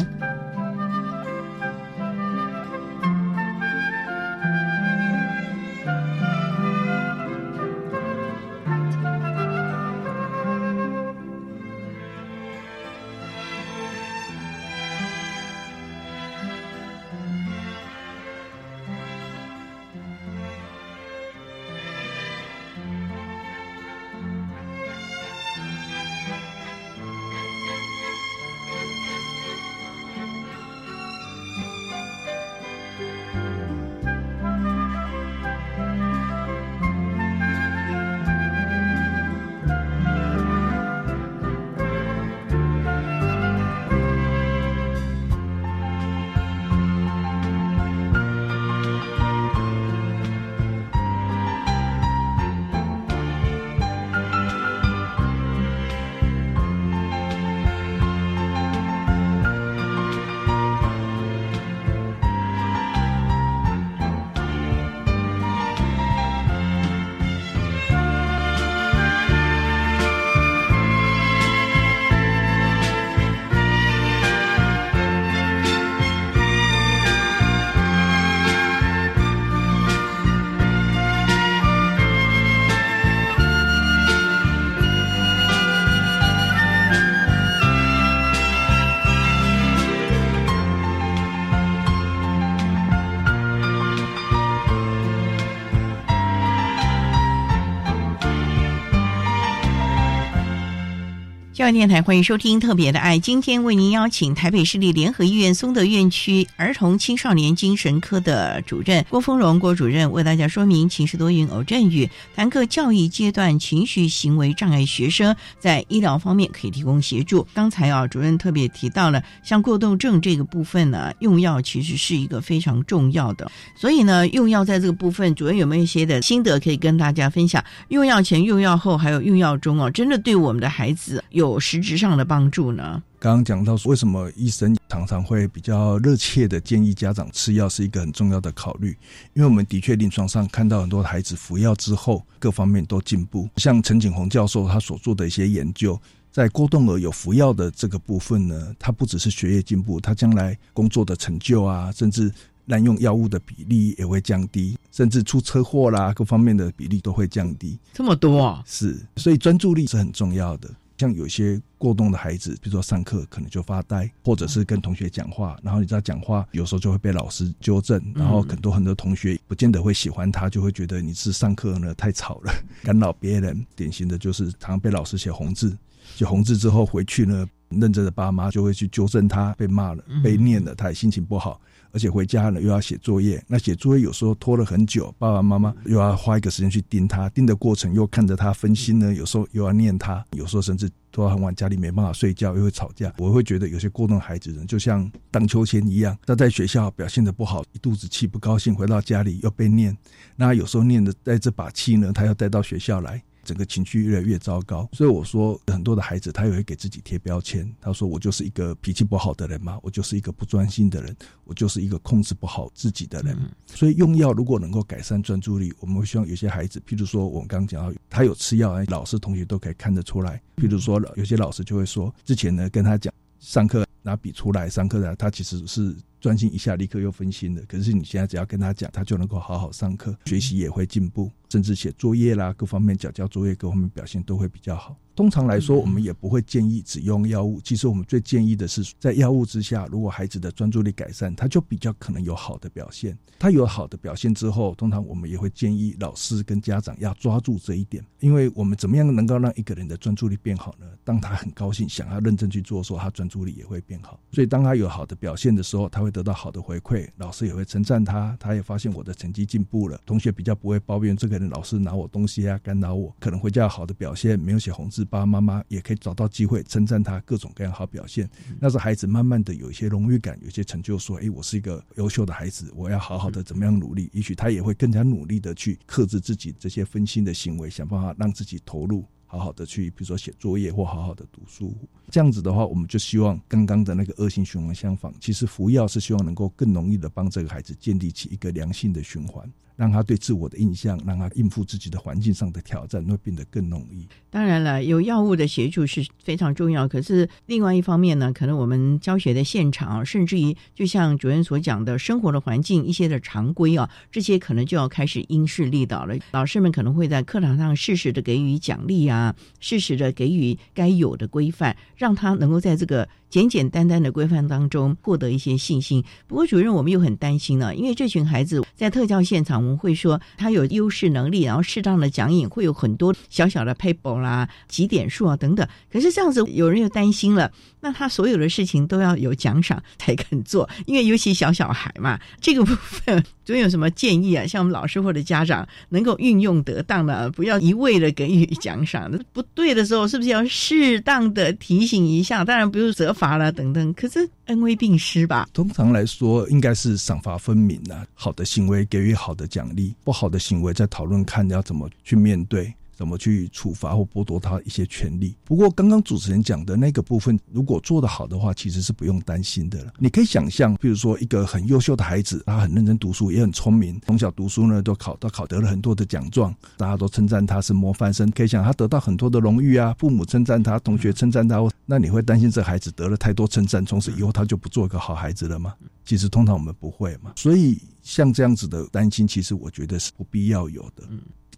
[101.58, 117.44] 教育电台欢迎收听《特别的爱》，今天为您邀请台北市立联合医院松德院区儿童青少年精神科的主任郭丰荣郭主任为大家说明情绪多云偶阵雨谈课教育阶段情绪行为障碍学生在医疗方面可以提供协助。
[117.52, 127.64] 刚才啊，主任特别提到了像过动症这个部分呢，用药其实是一个非常重要的，所以呢，用药在这个部分，主任有没有一些的心得可以跟大家分享？
[127.88, 131.47] 用药前、用药后，还有用药中哦，真的对我们的孩子有。
[131.52, 133.02] 有实质上的帮助呢？
[133.18, 138.96] 刚刚讲到为什么医生常常会比较热切的建议家长吃药，是一个很重要的考虑。
[139.34, 143.48] 因为我们的确临床上看到很多孩子服药之后，各方面都进步。
[143.56, 152.32] 像陈景洪教授他所做的一些研究，在郭动儿有服药的这个部分呢，他不只是学业进步，他将来工作的成就啊，甚至
[152.66, 157.76] 滥用药物的比例也会降低，甚至出车祸啦，各方面的比例都会降低。
[157.92, 158.62] 这么多啊！
[158.64, 160.70] 是，所以专注力是很重要的。
[160.98, 173.64] 像有些过动的孩子，比如说上课可能就发呆，或者是跟同学讲话，然后你知道讲话有时候就会被老师纠正，然后很多很多同学不见得会喜欢他，就会觉得你是上课呢太吵了，干扰别人。
[173.76, 175.76] 典型的就是常被老师写红字，
[176.16, 181.60] 写红字之后回去呢，认真的爸妈就会去纠正他，被骂了、被念了，他也心情不好。
[181.92, 193.12] 而且回家呢又要写作业，那写作业有时候拖了很久，爸爸妈妈又要花一个时间去盯他，盯的过程又看着他分心呢，有时候又要念他，有时候甚至拖到很晚，家里没办法睡觉，又会吵架。
[193.18, 199.96] 我会觉得有些过动孩子呢，就像荡秋千一样，他在学校表现的不好，一肚子气不高兴，回到家里又被念，
[200.36, 203.22] 那有时候念的带这把气呢，他要带到学校来。
[203.48, 207.66] 整个情绪越来越糟糕，所以我说很多的孩子他也会给自己贴标签。
[207.80, 213.34] 他说我就是一个脾气不好的人嘛，我就是一个不专心的人，我就是一个控制不好自己的人。
[213.64, 220.42] 所以用药如果能够改善专注力，我们会希望有些孩子，譬如说我们刚刚讲到他有吃药，老师同学都可以看得出来。
[220.56, 225.96] 譬如说有些老师就会说，之前呢跟他讲上课拿笔出来上课的，他其实是。
[226.20, 227.62] 专心一下，立刻又分心了。
[227.68, 234.96] 可是你现在只要跟他讲，他就能够好好上课，学习也会进步，甚至写作业啦，各方面缴交作业，各方面表现都会比较好。
[235.14, 237.60] 通常来说，我们也不会建议只用药物。
[237.62, 243.18] 其实我们最建议的是，在药物之下，如果孩子的专注力改善，他就比较可能有好的表现。
[243.36, 250.86] 他有好的表现之后，通常我们也会建议老师跟家长要抓住这一点，因为我们怎么样能够让一个人的专注力变好呢？
[251.02, 254.20] 当他很高兴，想要认真去做，时候，他专注力也会变好。
[254.30, 265.04] 所以当他有好的表现的时候，他会得到好的回馈，老师也会称赞他，他也发现我的成绩进步了，同学比较不会抱怨这个人老师拿我东西啊，干扰我，可能会较好的表现，没有写红字。
[265.04, 268.28] 爸爸妈妈也可以找到机会称赞他各种各样好表现，
[268.60, 279.04] 那是孩子慢慢的有一些荣誉感，有些成就，说，哎，我是一个优秀的孩子，我要好好的怎么样努力，也许他也会更加努力的去克制自己这些分心的行为，想办法让自己投入。
[279.30, 281.74] 好好的去，比如说写作业或好好的读书，
[282.10, 285.14] 这样子的话，我们就希望刚刚的那个恶性循环相仿。
[285.20, 289.46] 其实服药是希望能够更容易的帮这个孩子建立起一个良性的循环。
[289.78, 294.04] 让他对自我的印象，让他应付自己的环境上的挑战，会变得更容易。
[294.28, 296.88] 当然了，有药物的协助是非常重要。
[296.88, 306.16] 可是另外一方面呢，可能我们教学的现场，甚至于就像主任所讲的，生活的环境一些的常规啊，这些可能就要开始因势利导了。
[306.32, 313.08] 老师们可能会在课堂上适时的给予奖励啊，适时的给予该有的规范，让他能够在这个。
[313.30, 316.02] 简简单单的规范当中获得一些信心。
[316.26, 325.66] 不过主任，我们又很担心呢，因为这群孩子在特教现场，我们会说他有优势能力，然后适当的讲引会有很多小小的 paper 啦、几点数啊等等。
[325.92, 334.46] 可是这样子，有人又担心了，那他所有的事情都要有奖赏才肯做，因为尤其小小孩嘛，这个部分总有什么建议啊？
[334.46, 339.12] 像我们老师或者家长能够运用得当的，不要一味的给予奖赏。
[339.34, 342.42] 不对的时候，是不是要适当的提醒一下？
[342.42, 343.14] 当然不用责。
[343.18, 345.48] 罚了等等，可是恩威并施吧。
[345.52, 348.06] 通常来说，应该是赏罚分明的。
[348.14, 352.72] 好的行为给予好的奖励，不好的行为在讨论看要怎么去面对。
[352.98, 355.36] 怎么去处罚或剥夺他一些权利？
[355.44, 359.92] 不过刚刚主持人讲的那个部分，如果做得好的话，其实是不用担心的了。
[360.00, 368.28] 你可以想象，比如说一个很优秀的孩子，他很认真读书，也很聪明，从小读书呢都考都考得了很多的奖状，大家都称赞他是模范生。
[368.32, 375.72] 可以想他得到很多的荣誉啊，父母称赞他，同学称赞他，那你会担心这孩子得了太多称赞，从此以后他就不做一个好孩子了吗？
[376.04, 377.34] 其实通常我们不会嘛。
[377.36, 381.04] 所以像这样子的担心，其实我觉得是不必要有的。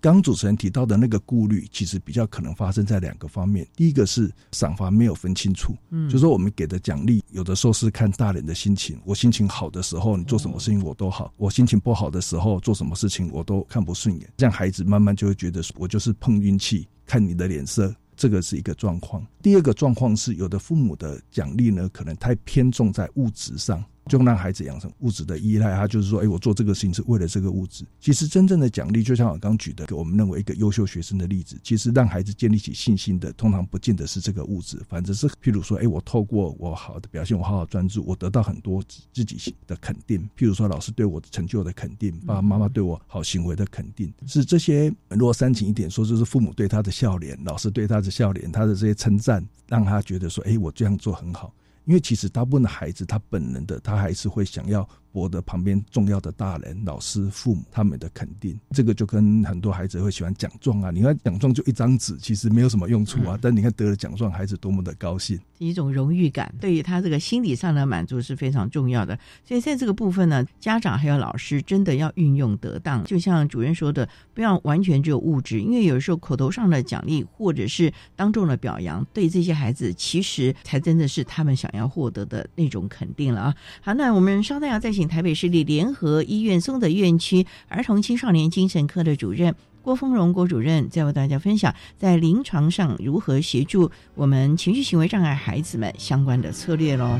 [0.00, 3.66] 刚主持人提到的那个顾虑，其实比较可能发生在两个方面。
[3.76, 8.98] 第一个是赏罚没有分清楚，嗯，就说我们给的奖励有的时候是看大人的心情。
[9.04, 14.32] 我心情好的时候，你做什么事情我都好；我心情不好的时候，做什么事情我都看不顺眼。
[14.38, 17.94] 这样孩子慢慢就会觉得，我就是碰运气，看你的脸色。
[18.16, 19.26] 这个是一个状况。
[19.40, 23.82] 第二个状况是，有的父母的奖励呢，可能太偏重在物质上。
[24.06, 27.84] 就让孩子养成物质的依赖，他就是说，哎，我做这个事情是为了这个物质。
[28.00, 38.82] 其实真正的奖励，就像我刚举的，我们认为一个优秀学生的例子，其实让孩子建立起信心的，通常不见得是这个物质，反正是譬如说，哎，我透过我好的表现，我好好专注，我得到很多
[39.12, 40.20] 自己的肯定。
[40.36, 44.92] 譬如说，老师对我的成就的肯定，爸爸妈妈对我好行为的肯定，是这些。
[45.10, 51.52] 如果煽情一点说，就是父母对他的笑脸，老师对他的笑脸，他的这些称赞，让他觉得说，哎，我这样做很好。
[51.84, 54.88] 因为其实大部分的孩子，他本能的，他还是会想要。
[55.12, 60.90] 博得旁边重要的大人、老师、父母他们的肯定，这个就跟很多孩子会喜欢奖状啊。
[60.90, 63.36] 你看奖状就一张纸，其实没有什么用处啊。
[63.42, 69.18] 但你看得了奖状，孩子多么的高兴，一种荣誉感，对于他这个心理上的满足是非常重要的。
[69.44, 73.02] 所以在这个部分呢，家长还有老师真的要运用得当。
[73.04, 83.56] 就像主任说的，不要完全只有物质，因为有时候口头上的奖励或者是当众的表扬，对这些孩子其实才真的是他们想要获得的那种肯定了啊。
[83.80, 84.99] 好，那我们稍待要再。
[85.00, 97.18] 请台北市立联合医院松德院区儿童青少年精神科的主任郭丰荣郭主任，再为大家分享在临床上如何协助我们情绪行为障碍孩子们相关的策略喽。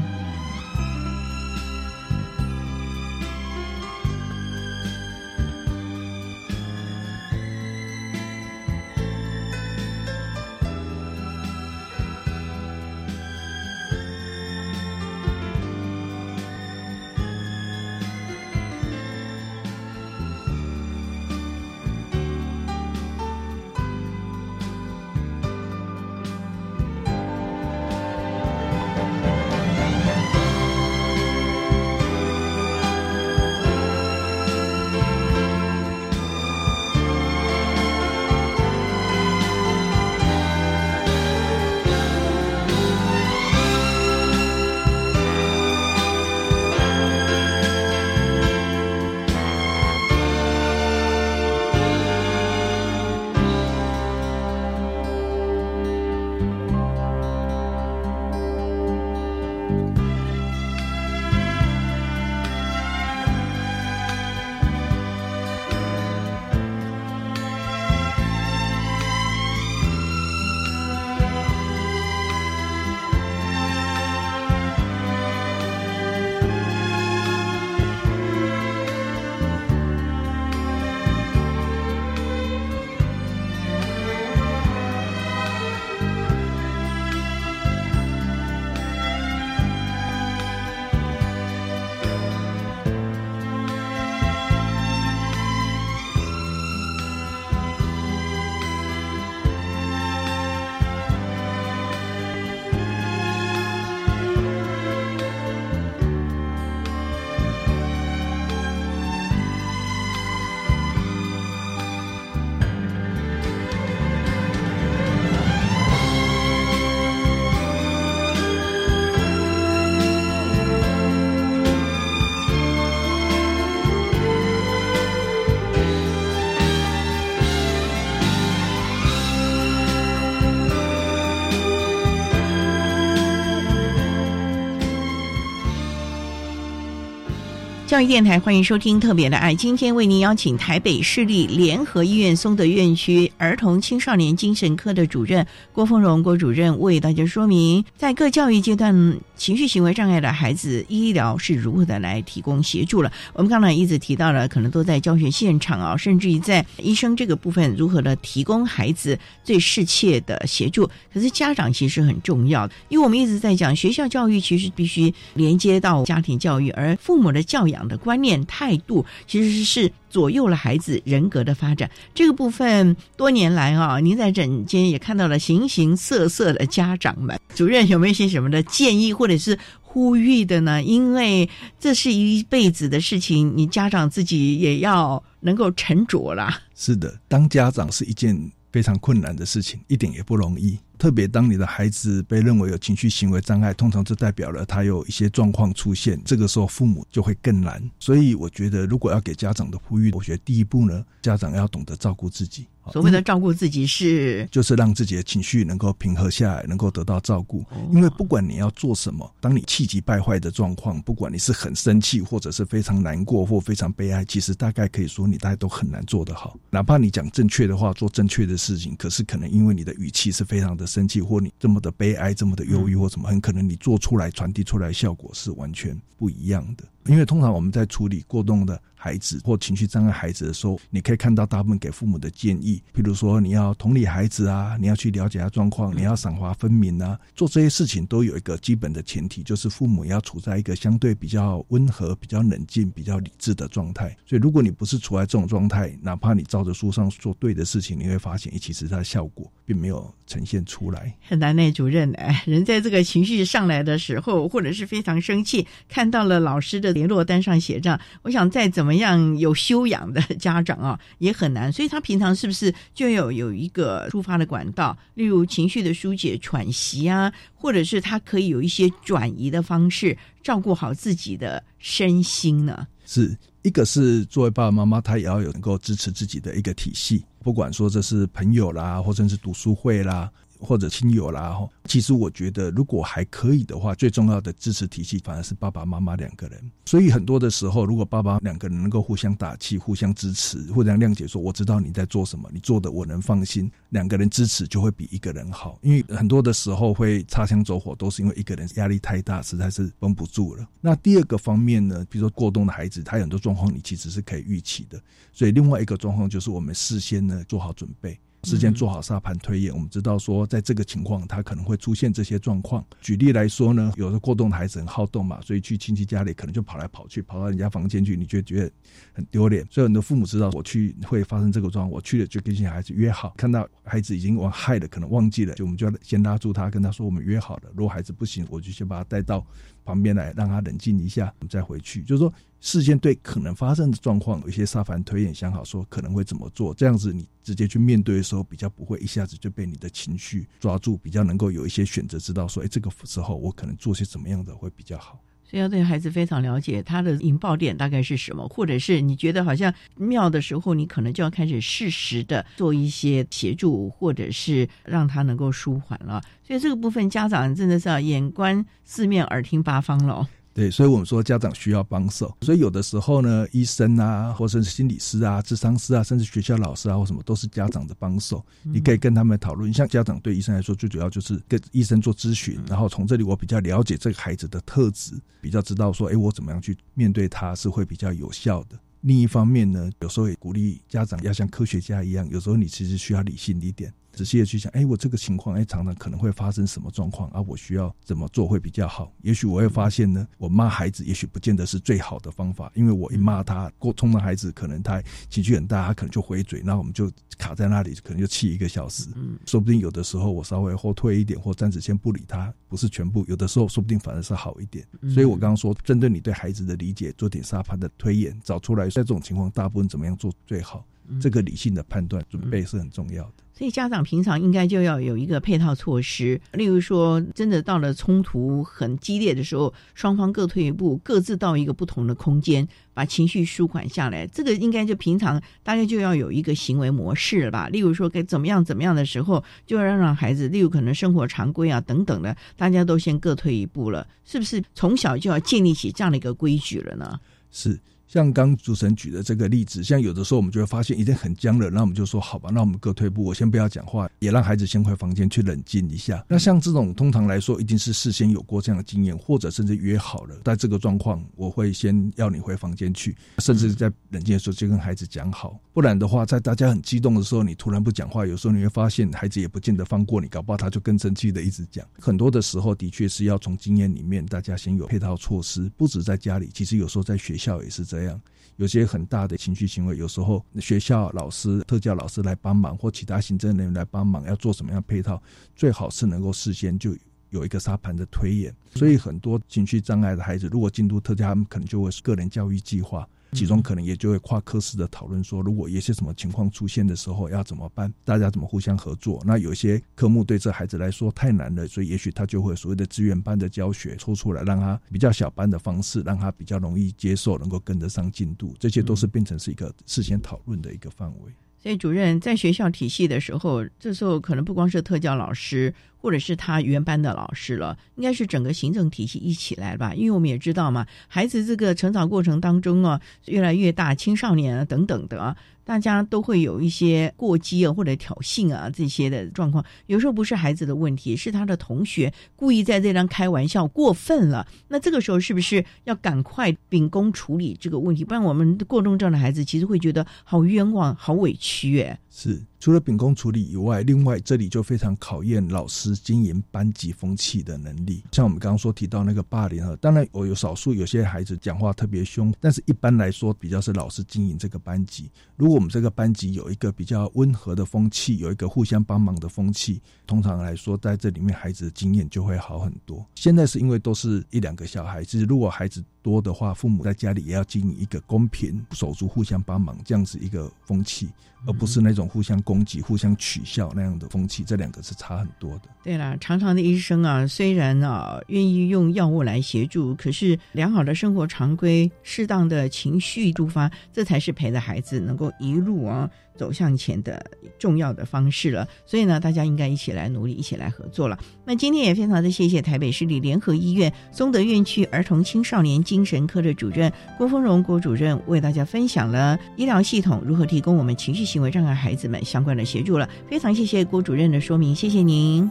[137.90, 153.10] 教育电台欢迎收听《特别的爱》，今天为您邀请台北市立联合医院松德院区儿童青少年精神科的主任郭凤荣郭主任为大家说明，在各教育阶段情绪行为障碍的孩子，医疗是如何的来提供协助了。
[153.32, 160.88] 我们刚才一直提到了，可能都在教学现场啊，甚至于在医生这个部分，如何的提供孩子最适切的协助。
[161.12, 167.80] 可是家长其实很重要，因为我们一直在讲学校教育其实必须连接到家庭教育，而父母的教养。
[167.88, 171.90] 的观念态度其实是左右了孩子人格的发展。
[172.14, 177.40] 这个部分多年来啊，您在诊间也看到了形形色色的家长们。
[177.54, 180.82] 主任有没有一些什么的建议或者是呼吁的呢？
[180.82, 181.48] 因为
[181.78, 186.60] 这是一辈子的事情，你家长自己也要能够沉着啦。
[186.74, 190.78] 是的，当家长是一件非常困难的事情，一点也不容易。
[191.00, 197.82] 特别当你的孩子被认为有情绪行为障碍，通常就代表了他有一些状况出现，这个时候父母就会更难。
[197.98, 202.66] 所以我觉得，如果要给家长的呼吁，我觉得第一步呢，家长要懂得照顾自己。
[202.92, 207.64] 所谓的照顾自己是，就是让自己的情绪能够平和下来，能够得到照顾。
[207.92, 216.58] 因为不管你要做什么，当你气急败坏的状况，不管你是很生气，或者是非常难过或非常悲哀，其实大概可以说你大概都很难做得好。
[216.68, 226.84] 哪怕你讲正确的话，做正确的事情，可是可能因为你的语气是非常的生气，或你这么的悲哀，这么的忧郁，或什么，很可能你做出来、传递出来效果是完全不一样的。
[227.06, 244.14] 因为通常我们在处理过动的孩子或情绪障碍孩子的时候，你可以看到大部分给父母的建议，譬如说你要同理孩子啊，你要去了解他状况，你要赏罚分明啊，做这些事情都有一个基本的前提，就是父母要处在一个相对比较温和、比较冷静、比较理智的状态。
[244.26, 251.16] 所以如果你不是处在这种状态，哪怕你照着书上做对的事情，你会发现，其实它的效果并没有呈现出来。
[251.26, 261.72] 很难呢，主任，哎，人在这个情绪上来的时候，或者是非常生气，看到了老师的联络单上写着，我想再怎么样有修养的家长啊， 也很难。
[261.72, 272.86] 所以他平常是不是就有有一个抒发的管道，例如情绪的疏解、喘息啊，或者是他可以有一些转移的方式，照顾好自己的身心呢？
[273.06, 280.30] 是一个是作为爸爸妈妈，他也要有能够支持自己的一个体系，不管说这是朋友啦，或者是读书会啦。
[280.60, 286.70] 或者亲友啦，哈，其实我觉得如果还可以的话，最重要的支持体系反而是爸爸妈妈两个人。
[286.84, 295.78] 所以很多的时候，如果爸爸两个人能够互相打气、互相支持、互相谅解，说我知道你在做什么，你做的我能放心，两个人支持就会比一个人好。
[295.82, 300.68] 因为很多的时候会擦枪走火，都是因为一个人压力太大，实在是绷不住了。
[300.80, 305.00] 那第二个方面呢，比如说过动的孩子，他很多状况你其实是可以预期的。
[305.32, 308.18] 所以另外一个状况就是我们事先呢做好准备。
[308.42, 312.84] 事先做好沙盘推演，我们知道说，在这个情况，他可能会出现这些状况。
[313.00, 318.72] 举例来说呢，有的过动的孩子很好动嘛，所以去亲戚家里可能就跑来跑去，跑到人家房间去，你就觉得
[319.12, 319.66] 很丢脸。
[319.70, 327.64] 所以很多父母知道我去会发生这个状况，我去了就跟小孩子约好，看到孩子已经玩害了，可能忘记了，就我们就要先拉住他，跟他说我们约好了。
[327.74, 329.46] 如果孩子不行，我就先把他带到
[329.84, 332.02] 旁边来，让他冷静一下，我们再回去。
[332.02, 332.32] 就是说。
[332.62, 345.18] 事先对可能发生的状况有一些沙盘推演，想好说可能会怎么做，这样子你直接去面对的时候，比较不会一下子就被你的情绪抓住，比较能够有一些选择，知道说，哎，这个时候我可能做些什么样的会比较好。
[345.50, 356.22] 所以要对孩子非常了解他的引爆点大概是什么，或者是你觉得好像妙的时候，你可能就要开始适时的做一些协助，或者是让他能够舒缓了。
[356.46, 360.28] 所以这个部分家长真的是要眼观四面，耳听八方了。
[360.52, 368.44] 对，所以我们说家长需要帮手，所以有的时候呢，医生啊，或者是心理师啊、智商师啊，甚至学校老师啊，或什么，都是家长的帮手。
[368.62, 369.72] 你可以跟他们讨论。
[369.72, 378.78] 像家长对医生来说，最主要就是跟医生做咨询，然后从这里我比较了解这个孩子的特质，比较知道说，哎，我怎么样去面对他是会比较有效的。
[379.02, 383.92] 另一方面呢，有时候也鼓励家长要像科学家一样，有时候你其实需要理性一点。
[384.12, 387.40] 仔细的去想，哎，我这个情况，哎，常常可能会发生什么状况啊？
[387.42, 389.12] 我需要怎么做会比较好？
[389.22, 399.08] 也许我会发现呢，我骂孩子，也许不见得是最好的方法，因为我一骂他，过冲的孩子可能他情绪很大，他可能就回嘴，那我们就卡在那里，可能就气一个小时。
[399.14, 404.86] 嗯，说不定有的时候我稍微后退一点，或暂时先不理他，不是全部，有的时候说不定反而是好一点。
[405.14, 410.84] 所以我刚刚说，针对你对孩子的理解，做点沙盘的推演，找出来在这种情况，大部分怎么样做最好？
[411.20, 413.32] 这个理性的判断准备是很重要的。
[413.60, 424.26] 所以家长平常应该就要有一个配套措施，例如说，真的到了冲突很激烈的时候，双方各退一步，各自到一个不同的空间，把情绪舒缓下来。
[424.28, 427.68] 这个应该就平常大家就要有一个行为模式了吧？
[427.68, 434.64] 例如说，该怎么样怎么样的时候，就要让孩子，例如可能生活常规啊等等的，大家都先各退一步了，是不是？
[434.74, 437.20] 从小就要建立起这样的一个规矩了呢？
[437.50, 437.78] 是。
[438.10, 446.24] 像刚主持人举的这个例子，像有的时候我们就会发现已经很僵了，那我们就说好吧，那我们各退步，我先不要讲话，也让孩子先回房间去冷静一下。
[446.26, 455.60] 那像这种通常来说，一定是事先有过这样的经验，或者甚至约好了，在这个状况，我会先要你回房间去，甚至在冷静的时候就跟孩子讲好。
[455.72, 461.86] 不然的话，在大家很激动的时候，你突然不讲话，有时候你会发现孩子也不见得放过你，搞不好他就更生气的一直讲。
[461.96, 467.99] 很多的时候，的确是要从经验里面，大家先有配套措施，不止在家里，其实有时候在学校也是这样。
[468.00, 468.20] 这样
[468.56, 475.22] 有些很大的情绪行为，有时候学校老师、特教老师来帮忙，或其他行政人员来帮忙，要做什么样配套，
[475.54, 476.96] 最好是能够事先就
[477.30, 478.54] 有一个沙盘的推演。
[478.74, 483.08] 所以很多情绪障碍的孩子，如果进入特教，他们可能就会是个人教育计划。
[483.32, 489.22] 其中可能也就会跨科室的讨论说，如果有些什么情况出现的时候要怎么办，大家怎么互相合作？
[489.24, 498.54] 那有些科目对这孩子来说太难了，所以也许他就会所谓的资源班的教学抽出来，让他比较小班的方式，让他比较容易接受，能够跟得上进度。
[498.58, 501.32] 这些都是变成是一个事先讨论的一个范围。
[501.62, 509.92] 所以主任在学校体系的时候，这时候可能不光是特教老师，或者是他原班的老师了，应该是整个行政体系一起来吧。
[509.94, 515.36] 因为我们也知道嘛，孩子这个成长过程当中啊，越来越大，青少年啊等等的。
[515.70, 524.44] 大家都会有一些过激啊，或者挑衅啊这些的状况，有时候不是孩子的问题，是他的同学故意在这张开玩笑过分了。
[524.66, 528.04] 那这个时候是不是要赶快秉公处理这个问题？
[528.04, 531.80] 不然我们过动症的孩子其实会觉得好冤枉、好委屈。
[531.80, 532.42] 哎，是。
[532.58, 538.04] 除了秉公处理以外，另外这里就非常考验老师经营班级风气的能力。
[538.12, 545.10] 像我们刚刚说提到那个霸凌啊，当然我有少数有些孩子讲话特别凶，但是一般来说比较是老师经营这个班级。
[545.36, 553.06] 如果我们这个班级有一个比较温和的风气，有一个互相帮忙的风气，通常来说在这里面孩子的经验就会好很多。
[553.14, 561.08] 现在是因为都是一两个小孩其实，如果孩子多的话，父母在家里也要经营一个公平、手足互相帮忙这样子一个风气，
[561.46, 562.40] 而不是那种互相。
[562.42, 565.68] 攻击、互相取笑那样的风气，这两个是差很多的。
[565.84, 576.10] 对了，常常的医生啊，虽然啊愿意用药物来协助，可是良好的生活常规、适当的情绪抒发，这才是陪着孩子能够一路啊。
[576.36, 577.22] 走向前的
[577.58, 581.18] 重要的方式了，所以呢，大家应该一起来努力，一起来合作了。
[581.44, 593.10] 那今天也非常的谢谢台北市立联合医院松德院区儿童青少年精神科的主任郭丰荣郭主任为大家分享了医疗系统如何提供我们情绪行为障碍孩子们相关的协助了。
[593.28, 595.50] 非常谢谢郭主任的说明，谢谢您。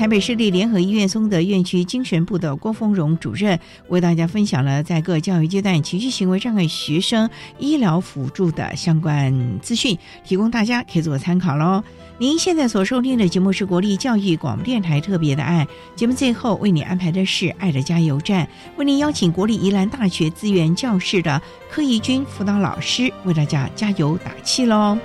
[0.00, 7.28] 台北市立联合医院松德院区精神部的郭峰荣主任为大家分享了在各教育阶段情绪行为障碍学生
[7.58, 11.84] 医疗辅助的相关资讯，提供大家可以做参考喽。
[12.16, 18.48] 您现在所收听的节目是国立教育广播电台特别的爱节目，最后为你安排的是爱的加油站，
[18.78, 24.96] 为您邀请国立宜兰大学资源教室的柯怡君辅导老师为大家加油打气喽。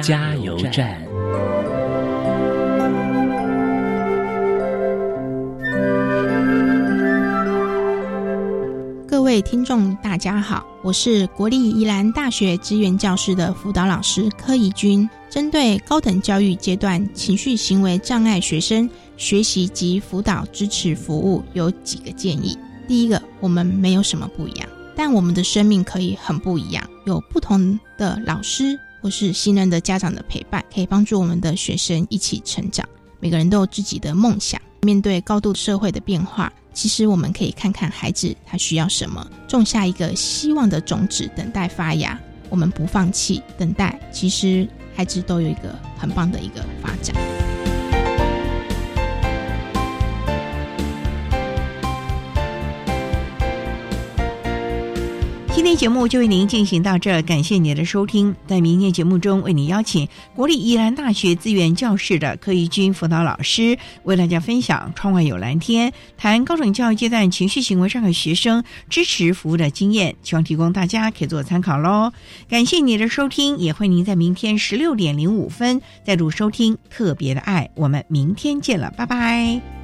[0.00, 1.02] 加油站。
[9.06, 15.08] 各位听众，大家好，我是国立宜兰大学资源教室的辅导老师柯怡君。
[15.28, 22.56] 针对高等教育阶段情绪行为障碍学生学习及辅导支持服务，有几个建议。
[22.88, 28.78] 第一个，我们没有什么不一样，但我们的生命可以很不一样，有不同的老师。
[29.02, 32.88] 或是信任的家长的陪伴，可以帮助我们的学生一起成长。
[33.18, 42.18] 每个人都有自己的梦想，面对高度社会的变化，其实我们可以看看孩子他需要什么，种下一个希望的种子，等待发芽。
[42.48, 47.51] 我们不放弃，等待，其实孩子都有一个很棒的一个发展。
[55.54, 58.34] 今天节目就为您进行到这，感谢您的收听。
[58.46, 72.12] 在明天节目中，为您邀请国立宜兰大学资源教室的柯怡君辅导老师，为大家分享《窗外有蓝天》，谈高等教育阶段情绪行为障碍学生支持服务的经验，希望提供大家可以做参考喽。
[72.48, 79.81] 感谢您的收听，也欢迎您在明天十六点零五分再度收听《特别的爱》，我们明天见了，拜拜。